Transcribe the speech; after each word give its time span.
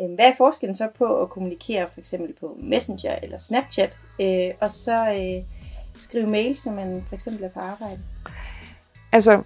øh, 0.00 0.14
hvad 0.14 0.24
er 0.24 0.32
forskellen 0.38 0.76
så 0.76 0.88
på 0.98 1.22
at 1.22 1.30
kommunikere 1.30 1.86
for 1.92 2.00
eksempel 2.00 2.34
på 2.40 2.56
Messenger 2.62 3.16
eller 3.22 3.38
Snapchat, 3.38 3.96
øh, 4.20 4.50
og 4.60 4.70
så 4.70 5.08
øh, 5.08 5.44
skrive 6.00 6.26
mails, 6.26 6.66
når 6.66 6.72
man 6.72 7.04
for 7.08 7.14
eksempel 7.14 7.44
er 7.44 7.48
på 7.48 7.60
arbejde? 7.60 8.00
Altså, 9.12 9.42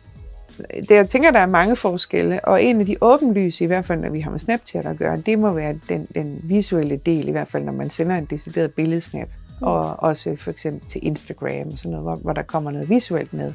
det, 0.89 0.91
jeg 0.91 1.09
tænker, 1.09 1.31
der 1.31 1.41
er 1.41 1.47
mange 1.47 1.77
forskelle, 1.77 2.45
og 2.45 2.63
en 2.63 2.81
af 2.81 2.87
de 2.87 2.97
åbenlyse, 3.01 3.65
i 3.65 3.67
hvert 3.67 3.85
fald 3.85 4.01
når 4.01 4.11
vi 4.11 4.21
har 4.21 4.31
med 4.31 4.39
Snapchat 4.39 4.87
at 4.87 4.99
gøre, 4.99 5.17
det 5.17 5.39
må 5.39 5.53
være 5.53 5.79
den, 5.89 6.09
den 6.15 6.41
visuelle 6.45 6.97
del, 6.97 7.29
i 7.29 7.31
hvert 7.31 7.49
fald 7.49 7.65
når 7.65 7.73
man 7.73 7.91
sender 7.91 8.17
en 8.17 8.25
decideret 8.25 8.75
billedsnap, 8.75 9.29
mm. 9.29 9.67
og 9.67 10.03
også 10.03 10.37
for 10.37 10.51
eksempel 10.51 10.89
til 10.89 11.07
Instagram 11.07 11.69
og 11.73 11.79
sådan 11.79 11.91
noget, 11.91 12.05
hvor, 12.05 12.15
hvor 12.15 12.33
der 12.33 12.43
kommer 12.43 12.71
noget 12.71 12.89
visuelt 12.89 13.33
med. 13.33 13.55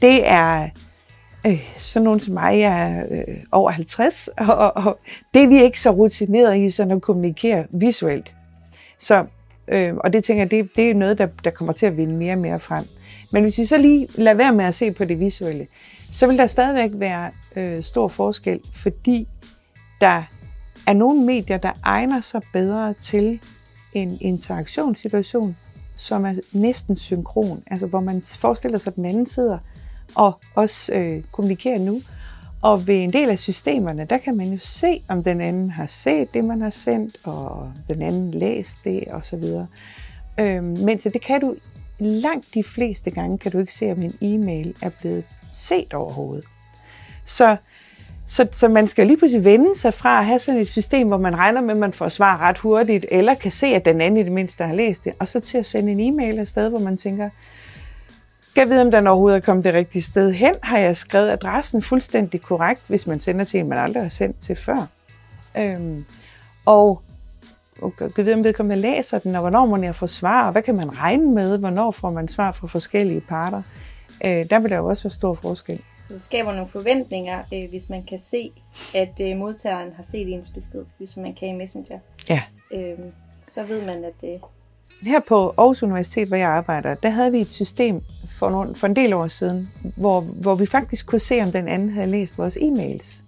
Det 0.00 0.28
er 0.28 0.68
øh, 1.46 1.60
sådan 1.78 2.04
nogen 2.04 2.20
som 2.20 2.34
mig, 2.34 2.60
er 2.60 3.04
øh, 3.10 3.36
over 3.52 3.70
50, 3.70 4.28
og, 4.36 4.56
og, 4.56 4.72
og 4.76 4.98
det 5.34 5.42
er 5.42 5.48
vi 5.48 5.62
ikke 5.62 5.80
så 5.80 5.90
rutineret 5.90 6.58
i, 6.58 6.70
sådan 6.70 6.92
at 6.92 7.02
kommunikere 7.02 7.66
visuelt. 7.70 8.34
Så, 8.98 9.24
øh, 9.68 9.94
og 9.94 10.12
det 10.12 10.24
tænker 10.24 10.42
jeg, 10.42 10.50
det, 10.50 10.68
det 10.76 10.90
er 10.90 10.94
noget, 10.94 11.18
der, 11.18 11.28
der 11.44 11.50
kommer 11.50 11.72
til 11.72 11.86
at 11.86 11.96
vinde 11.96 12.14
mere 12.14 12.32
og 12.32 12.38
mere 12.38 12.60
frem. 12.60 12.84
Men 13.32 13.42
hvis 13.42 13.58
vi 13.58 13.64
så 13.64 13.78
lige 13.78 14.08
lader 14.14 14.36
være 14.36 14.52
med 14.52 14.64
at 14.64 14.74
se 14.74 14.92
på 14.92 15.04
det 15.04 15.20
visuelle, 15.20 15.66
så 16.12 16.26
vil 16.26 16.38
der 16.38 16.46
stadigvæk 16.46 16.90
være 16.94 17.30
øh, 17.56 17.82
stor 17.82 18.08
forskel, 18.08 18.60
fordi 18.74 19.28
der 20.00 20.22
er 20.86 20.92
nogle 20.92 21.26
medier, 21.26 21.58
der 21.58 21.72
egner 21.82 22.20
sig 22.20 22.42
bedre 22.52 22.94
til 23.02 23.40
en 23.94 24.18
interaktionssituation, 24.20 25.56
som 25.96 26.24
er 26.24 26.34
næsten 26.52 26.96
synkron, 26.96 27.62
altså 27.66 27.86
hvor 27.86 28.00
man 28.00 28.22
forestiller 28.22 28.78
sig, 28.78 28.90
at 28.90 28.96
den 28.96 29.04
anden 29.04 29.26
sidder 29.26 29.58
og 30.14 30.38
også 30.54 30.92
øh, 30.94 31.22
kommunikerer 31.32 31.78
nu. 31.78 32.00
Og 32.62 32.86
ved 32.86 32.94
en 32.94 33.12
del 33.12 33.30
af 33.30 33.38
systemerne, 33.38 34.04
der 34.04 34.18
kan 34.18 34.36
man 34.36 34.52
jo 34.52 34.58
se, 34.62 35.02
om 35.08 35.24
den 35.24 35.40
anden 35.40 35.70
har 35.70 35.86
set 35.86 36.34
det, 36.34 36.44
man 36.44 36.60
har 36.62 36.70
sendt, 36.70 37.16
og 37.24 37.72
den 37.88 38.02
anden 38.02 38.30
læst 38.30 38.76
det, 38.84 39.04
osv. 39.12 39.44
Øh, 40.38 40.64
men 40.64 41.00
så 41.00 41.08
det 41.08 41.22
kan 41.22 41.40
du 41.40 41.54
langt 41.98 42.46
de 42.54 42.64
fleste 42.64 43.10
gange, 43.10 43.38
kan 43.38 43.52
du 43.52 43.58
ikke 43.58 43.74
se, 43.74 43.92
om 43.92 44.02
en 44.02 44.14
e-mail 44.20 44.74
er 44.82 44.90
blevet 45.00 45.24
set 45.54 45.94
overhovedet. 45.94 46.44
Så, 47.24 47.56
så, 48.26 48.48
så 48.52 48.68
man 48.68 48.88
skal 48.88 49.06
lige 49.06 49.16
pludselig 49.16 49.44
vende 49.44 49.76
sig 49.76 49.94
fra 49.94 50.18
at 50.18 50.26
have 50.26 50.38
sådan 50.38 50.60
et 50.60 50.68
system, 50.68 51.06
hvor 51.06 51.16
man 51.18 51.36
regner 51.36 51.60
med, 51.60 51.70
at 51.70 51.78
man 51.78 51.92
får 51.92 52.08
svar 52.08 52.38
ret 52.38 52.58
hurtigt, 52.58 53.06
eller 53.10 53.34
kan 53.34 53.52
se, 53.52 53.66
at 53.66 53.84
den 53.84 54.00
anden 54.00 54.20
i 54.20 54.22
det 54.22 54.32
mindste 54.32 54.64
har 54.64 54.74
læst 54.74 55.04
det, 55.04 55.12
og 55.18 55.28
så 55.28 55.40
til 55.40 55.58
at 55.58 55.66
sende 55.66 55.92
en 55.92 56.00
e-mail 56.00 56.38
afsted, 56.38 56.68
hvor 56.68 56.78
man 56.78 56.96
tænker, 56.96 57.30
kan 58.54 58.68
vide, 58.68 58.80
om 58.80 58.90
den 58.90 59.06
overhovedet 59.06 59.36
er 59.36 59.40
kommet 59.40 59.64
det 59.64 59.74
rigtige 59.74 60.02
sted 60.02 60.32
hen? 60.32 60.54
Har 60.62 60.78
jeg 60.78 60.96
skrevet 60.96 61.30
adressen 61.30 61.82
fuldstændig 61.82 62.42
korrekt, 62.42 62.88
hvis 62.88 63.06
man 63.06 63.20
sender 63.20 63.44
til 63.44 63.60
en, 63.60 63.68
man 63.68 63.78
aldrig 63.78 64.02
har 64.02 64.08
sendt 64.08 64.40
til 64.40 64.56
før? 64.56 64.86
Øhm, 65.56 66.04
og 66.66 67.02
kan 67.90 68.10
vide, 68.16 68.34
om 68.34 68.44
vedkommende 68.44 68.82
læser 68.82 69.18
den, 69.18 69.34
og 69.34 69.40
hvornår 69.40 69.66
må 69.66 69.76
jeg 69.76 69.94
få 69.94 70.06
svar, 70.06 70.46
og 70.46 70.52
hvad 70.52 70.62
kan 70.62 70.76
man 70.76 70.98
regne 70.98 71.34
med, 71.34 71.58
hvornår 71.58 71.90
får 71.90 72.10
man 72.10 72.28
svar 72.28 72.52
fra 72.52 72.66
forskellige 72.66 73.20
parter? 73.20 73.62
Øh, 74.24 74.50
der 74.50 74.58
vil 74.58 74.70
der 74.70 74.76
jo 74.76 74.86
også 74.86 75.02
være 75.02 75.10
stor 75.10 75.34
forskel. 75.34 75.78
Så 75.78 76.14
det 76.14 76.22
skaber 76.22 76.52
nogle 76.52 76.68
forventninger, 76.68 77.38
øh, 77.54 77.70
hvis 77.70 77.88
man 77.88 78.02
kan 78.02 78.18
se, 78.18 78.52
at 78.94 79.20
øh, 79.20 79.36
modtageren 79.36 79.92
har 79.96 80.02
set 80.02 80.28
ens 80.28 80.50
besked, 80.50 80.84
ligesom 80.98 81.22
man 81.22 81.34
kan 81.34 81.48
i 81.48 81.52
Messenger. 81.52 81.98
Ja. 82.28 82.42
Øh, 82.72 82.98
så 83.48 83.62
ved 83.62 83.80
man, 83.86 84.04
at 84.04 84.12
det... 84.20 84.40
Her 85.02 85.20
på 85.28 85.54
Aarhus 85.58 85.82
Universitet, 85.82 86.28
hvor 86.28 86.36
jeg 86.36 86.48
arbejder, 86.48 86.94
der 86.94 87.08
havde 87.08 87.32
vi 87.32 87.40
et 87.40 87.50
system 87.50 88.00
for, 88.42 88.50
nogle, 88.50 88.74
for 88.74 88.86
en 88.86 88.96
del 88.96 89.12
år 89.12 89.28
siden, 89.28 89.70
hvor, 89.96 90.20
hvor 90.20 90.54
vi 90.54 90.66
faktisk 90.66 91.06
kunne 91.06 91.20
se, 91.20 91.40
om 91.42 91.52
den 91.52 91.68
anden 91.68 91.90
havde 91.90 92.10
læst 92.10 92.38
vores 92.38 92.56
e-mails. 92.56 93.22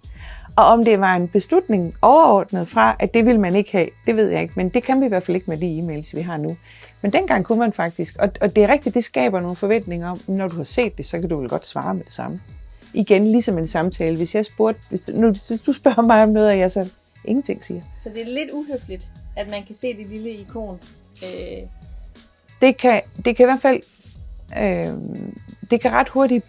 Og 0.55 0.65
om 0.65 0.85
det 0.85 0.99
var 0.99 1.15
en 1.15 1.27
beslutning 1.27 1.93
overordnet 2.01 2.67
fra, 2.67 2.95
at 2.99 3.13
det 3.13 3.25
vil 3.25 3.39
man 3.39 3.55
ikke 3.55 3.71
have, 3.71 3.87
det 4.05 4.15
ved 4.15 4.29
jeg 4.29 4.41
ikke, 4.41 4.53
men 4.55 4.69
det 4.69 4.83
kan 4.83 5.01
vi 5.01 5.05
i 5.05 5.09
hvert 5.09 5.23
fald 5.23 5.35
ikke 5.35 5.49
med 5.49 5.57
de 5.57 5.79
e-mails, 5.79 6.15
vi 6.15 6.21
har 6.21 6.37
nu. 6.37 6.57
Men 7.01 7.13
dengang 7.13 7.45
kunne 7.45 7.59
man 7.59 7.73
faktisk, 7.73 8.17
og, 8.19 8.29
og 8.41 8.55
det 8.55 8.63
er 8.63 8.67
rigtigt, 8.67 8.95
det 8.95 9.03
skaber 9.03 9.39
nogle 9.39 9.55
forventninger 9.55 10.09
om, 10.09 10.19
når 10.27 10.47
du 10.47 10.55
har 10.55 10.63
set 10.63 10.97
det, 10.97 11.05
så 11.05 11.19
kan 11.19 11.29
du 11.29 11.39
vel 11.39 11.49
godt 11.49 11.67
svare 11.67 11.93
med 11.93 12.03
det 12.03 12.13
samme. 12.13 12.39
Igen, 12.93 13.31
ligesom 13.31 13.57
en 13.57 13.67
samtale. 13.67 14.17
Hvis 14.17 14.35
jeg 14.35 14.45
spurgte, 14.45 14.81
hvis 14.89 15.01
du, 15.01 15.11
nu, 15.11 15.27
hvis 15.27 15.61
du 15.65 15.73
spørger 15.73 16.01
mig 16.01 16.23
om 16.23 16.29
noget, 16.29 16.49
og 16.49 16.59
jeg 16.59 16.71
så 16.71 16.89
ingenting 17.25 17.65
siger. 17.65 17.81
Så 18.03 18.09
det 18.09 18.21
er 18.21 18.33
lidt 18.33 18.51
uhøfligt, 18.53 19.03
at 19.35 19.49
man 19.49 19.63
kan 19.63 19.75
se 19.75 19.97
det 19.97 20.05
lille 20.05 20.29
ikon. 20.29 20.79
Øh... 21.23 21.29
Det, 22.61 22.77
kan, 22.77 23.01
det 23.25 23.35
kan 23.35 23.43
i 23.43 23.47
hvert 23.47 23.61
fald, 23.61 23.81
øh, 24.61 24.93
det 25.71 25.81
kan 25.81 25.91
ret 25.91 26.09
hurtigt, 26.09 26.45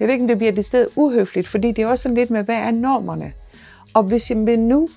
jeg 0.00 0.08
ved 0.08 0.12
ikke, 0.12 0.22
om 0.22 0.28
det 0.28 0.38
bliver 0.38 0.52
det 0.52 0.64
sted 0.64 0.86
uhøfligt, 0.96 1.48
fordi 1.48 1.72
det 1.72 1.82
er 1.82 1.86
også 1.86 2.02
sådan 2.02 2.16
lidt 2.16 2.30
med, 2.30 2.44
hvad 2.44 2.56
er 2.56 2.70
normerne? 2.70 3.32
Og 3.94 4.02
hvis 4.02 4.30
jeg 4.30 4.38
nu 4.38 4.88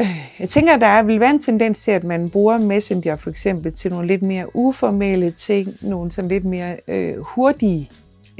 øh, 0.00 0.30
jeg 0.40 0.48
tænker, 0.48 0.74
at 0.74 0.80
der 0.80 1.02
vil 1.02 1.20
være 1.20 1.30
en 1.30 1.42
tendens 1.42 1.82
til, 1.82 1.90
at 1.90 2.04
man 2.04 2.30
bruger 2.30 2.58
Messenger 2.58 3.16
for 3.16 3.30
eksempel 3.30 3.72
til 3.72 3.90
nogle 3.90 4.06
lidt 4.06 4.22
mere 4.22 4.56
uformelle 4.56 5.30
ting, 5.30 5.68
nogle 5.82 6.10
sådan 6.10 6.28
lidt 6.28 6.44
mere 6.44 6.76
øh, 6.88 7.14
hurtige 7.18 7.90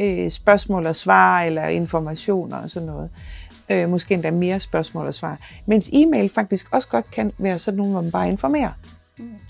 øh, 0.01 0.31
spørgsmål 0.31 0.87
og 0.87 0.97
svar 0.97 1.41
eller 1.41 1.67
informationer 1.67 2.57
og 2.57 2.71
sådan 2.71 2.89
noget. 2.89 3.11
Øh, 3.69 3.89
måske 3.89 4.15
endda 4.15 4.31
mere 4.31 4.61
spørgsmål 4.61 5.07
og 5.07 5.15
svar. 5.15 5.39
Mens 5.67 5.91
e-mail 5.93 6.31
faktisk 6.35 6.75
også 6.75 6.89
godt 6.89 7.11
kan 7.11 7.33
være 7.39 7.59
sådan 7.59 7.79
nogle, 7.79 7.93
hvor 7.93 8.01
man 8.01 8.11
bare 8.11 8.29
informerer. 8.29 8.73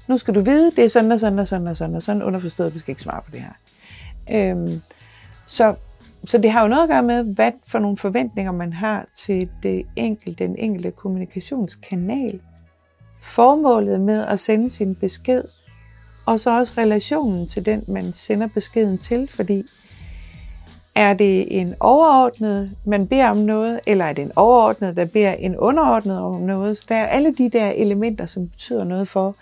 Nu 0.08 0.18
skal 0.18 0.34
du 0.34 0.40
vide, 0.40 0.70
det 0.76 0.84
er 0.84 0.88
sådan 0.88 1.12
og 1.12 1.20
sådan 1.20 1.38
og 1.38 1.46
sådan 1.46 1.68
og 1.68 1.76
sådan 1.76 1.96
og 1.96 2.02
sådan, 2.02 2.22
underforstået, 2.22 2.68
at 2.68 2.74
vi 2.74 2.78
skal 2.78 2.92
ikke 2.92 3.02
svare 3.02 3.22
på 3.22 3.30
det 3.30 3.40
her. 3.40 3.52
Øhm, 4.30 4.80
så 5.46 5.74
så 6.24 6.38
det 6.38 6.50
har 6.50 6.62
jo 6.62 6.68
noget 6.68 6.82
at 6.82 6.88
gøre 6.88 7.02
med, 7.02 7.24
hvad 7.24 7.52
for 7.66 7.78
nogle 7.78 7.96
forventninger 7.96 8.52
man 8.52 8.72
har 8.72 9.06
til 9.16 9.48
det 9.62 9.86
enkelte, 9.96 10.44
den 10.44 10.56
enkelte 10.58 10.90
kommunikationskanal. 10.90 12.40
Formålet 13.22 14.00
med 14.00 14.26
at 14.26 14.40
sende 14.40 14.70
sin 14.70 14.94
besked, 14.94 15.44
og 16.26 16.40
så 16.40 16.58
også 16.58 16.74
relationen 16.78 17.48
til 17.48 17.66
den, 17.66 17.84
man 17.88 18.12
sender 18.12 18.48
beskeden 18.54 18.98
til, 18.98 19.28
fordi 19.28 19.62
er 20.94 21.14
det 21.14 21.60
en 21.60 21.74
overordnet, 21.80 22.70
man 22.84 23.06
beder 23.06 23.30
om 23.30 23.36
noget, 23.36 23.80
eller 23.86 24.04
er 24.04 24.12
det 24.12 24.22
en 24.22 24.32
overordnet, 24.36 24.96
der 24.96 25.06
beder 25.06 25.32
en 25.32 25.56
underordnet 25.56 26.20
om 26.20 26.40
noget? 26.40 26.78
Så 26.78 26.84
der 26.88 26.96
er 26.96 27.06
alle 27.06 27.34
de 27.34 27.50
der 27.50 27.70
elementer, 27.70 28.26
som 28.26 28.48
betyder 28.48 28.84
noget 28.84 29.08
for, 29.08 29.36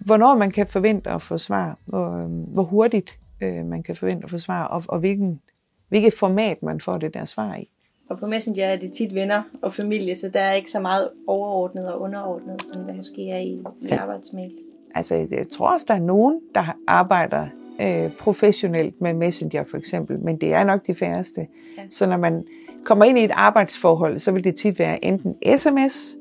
hvornår 0.00 0.34
man 0.34 0.50
kan 0.50 0.66
forvente 0.66 1.10
at 1.10 1.22
få 1.22 1.38
svar, 1.38 1.78
hvor, 1.86 2.08
hvor 2.28 2.62
hurtigt 2.62 3.18
øh, 3.42 3.64
man 3.66 3.82
kan 3.82 3.96
forvente 3.96 4.24
at 4.24 4.30
få 4.30 4.38
svar, 4.38 4.64
og, 4.64 4.84
og 4.88 4.98
hvilken 4.98 5.40
hvilket 5.88 6.14
format 6.14 6.62
man 6.62 6.80
får 6.80 6.98
det 6.98 7.14
der 7.14 7.24
svar 7.24 7.56
i. 7.56 7.68
Og 8.10 8.18
på 8.18 8.26
Messenger 8.26 8.66
er 8.66 8.76
det 8.76 8.92
tit 8.92 9.14
venner 9.14 9.42
og 9.62 9.74
familie, 9.74 10.14
så 10.14 10.28
der 10.28 10.40
er 10.40 10.52
ikke 10.52 10.70
så 10.70 10.80
meget 10.80 11.08
overordnet 11.26 11.92
og 11.92 12.00
underordnet, 12.00 12.62
som 12.62 12.84
der 12.84 12.94
måske 12.94 13.30
er 13.30 13.38
i, 13.38 13.52
i 13.80 13.86
ja. 13.88 14.00
arbejdsmails. 14.00 14.62
Altså, 14.94 15.14
jeg 15.14 15.46
tror 15.52 15.72
også, 15.72 15.86
der 15.88 15.94
er 15.94 16.00
nogen, 16.00 16.40
der 16.54 16.76
arbejder 16.86 17.46
øh, 17.80 18.12
professionelt 18.16 19.00
med 19.00 19.14
Messenger 19.14 19.64
for 19.64 19.76
eksempel, 19.76 20.18
men 20.18 20.40
det 20.40 20.54
er 20.54 20.64
nok 20.64 20.86
de 20.86 20.94
færreste. 20.94 21.46
Ja. 21.78 21.82
Så 21.90 22.06
når 22.06 22.16
man 22.16 22.44
kommer 22.84 23.04
ind 23.04 23.18
i 23.18 23.24
et 23.24 23.30
arbejdsforhold, 23.34 24.18
så 24.18 24.32
vil 24.32 24.44
det 24.44 24.56
tit 24.56 24.78
være 24.78 25.04
enten 25.04 25.36
sms, 25.56 26.16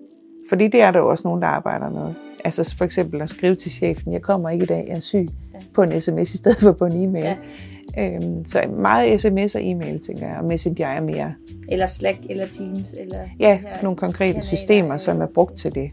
fordi 0.50 0.68
det 0.68 0.82
er 0.82 0.92
der 0.92 1.00
jo 1.00 1.10
også 1.10 1.28
nogen, 1.28 1.42
der 1.42 1.48
arbejder 1.48 1.90
med. 1.90 2.14
Altså 2.46 2.76
for 2.78 2.86
eksempel 2.86 3.22
at 3.22 3.30
skrive 3.30 3.56
til 3.56 3.72
chefen, 3.72 4.14
jeg 4.14 4.22
kommer 4.22 4.50
ikke 4.50 4.64
i 4.64 4.68
dag, 4.68 4.86
jeg 4.88 4.96
er 4.96 5.00
syg, 5.00 5.28
ja. 5.54 5.60
på 5.74 5.84
en 5.84 6.02
sms 6.02 6.34
i 6.34 6.38
stedet 6.38 6.58
for 6.58 6.72
på 6.72 6.86
en 6.86 7.04
e-mail. 7.04 7.26
Ja. 7.26 7.36
Øhm, 7.98 8.48
så 8.48 8.64
meget 8.78 9.22
sms 9.22 9.56
og 9.56 9.62
e-mail, 9.64 10.00
tænker 10.00 10.28
jeg, 10.28 10.38
og 10.38 10.46
Messenger 10.46 10.88
er 10.88 11.02
mere. 11.02 11.34
Eller 11.70 11.88
Slack, 11.88 12.20
eller 12.30 12.48
Teams, 12.48 12.96
eller... 13.00 13.20
Ja, 13.40 13.60
nogle 13.84 13.98
konkrete 13.98 14.42
systemer, 14.42 14.98
som 14.98 15.22
er 15.22 15.28
brugt 15.36 15.58
til 15.58 15.76
det. 15.76 15.92